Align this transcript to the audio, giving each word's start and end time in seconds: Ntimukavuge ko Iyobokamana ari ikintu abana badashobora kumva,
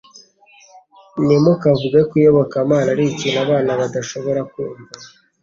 Ntimukavuge 1.25 1.99
ko 2.09 2.13
Iyobokamana 2.21 2.87
ari 2.93 3.03
ikintu 3.11 3.37
abana 3.45 3.71
badashobora 3.81 4.41
kumva, 4.51 4.89